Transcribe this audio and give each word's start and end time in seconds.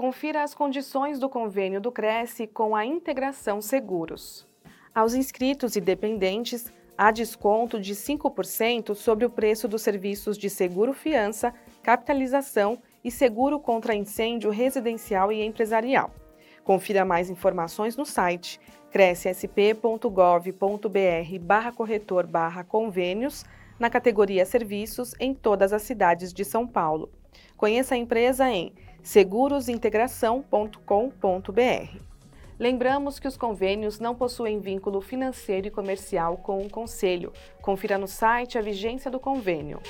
Confira 0.00 0.42
as 0.42 0.54
condições 0.54 1.18
do 1.18 1.28
convênio 1.28 1.78
do 1.78 1.92
Cresce 1.92 2.46
com 2.46 2.74
a 2.74 2.86
Integração 2.86 3.60
Seguros. 3.60 4.48
Aos 4.94 5.12
inscritos 5.12 5.76
e 5.76 5.80
dependentes, 5.80 6.72
há 6.96 7.10
desconto 7.10 7.78
de 7.78 7.94
5% 7.94 8.94
sobre 8.94 9.26
o 9.26 9.30
preço 9.30 9.68
dos 9.68 9.82
serviços 9.82 10.38
de 10.38 10.48
seguro-fiança, 10.48 11.52
capitalização 11.82 12.78
e 13.04 13.10
seguro 13.10 13.60
contra 13.60 13.94
incêndio 13.94 14.50
residencial 14.50 15.30
e 15.30 15.44
empresarial. 15.44 16.10
Confira 16.64 17.04
mais 17.04 17.28
informações 17.28 17.94
no 17.94 18.06
site 18.06 18.58
crescsp.gov.br 18.90 21.38
barra 21.42 21.72
corretor 21.72 22.26
barra 22.26 22.64
convênios 22.64 23.44
na 23.78 23.90
categoria 23.90 24.46
Serviços 24.46 25.14
em 25.20 25.34
todas 25.34 25.74
as 25.74 25.82
cidades 25.82 26.32
de 26.32 26.42
São 26.42 26.66
Paulo. 26.66 27.19
Conheça 27.56 27.94
a 27.94 27.98
empresa 27.98 28.50
em 28.50 28.74
segurosintegração.com.br. 29.02 31.98
Lembramos 32.58 33.18
que 33.18 33.26
os 33.26 33.38
convênios 33.38 33.98
não 33.98 34.14
possuem 34.14 34.60
vínculo 34.60 35.00
financeiro 35.00 35.68
e 35.68 35.70
comercial 35.70 36.36
com 36.36 36.60
o 36.60 36.68
Conselho. 36.68 37.32
Confira 37.62 37.96
no 37.96 38.06
site 38.06 38.58
a 38.58 38.60
vigência 38.60 39.10
do 39.10 39.18
convênio. 39.18 39.80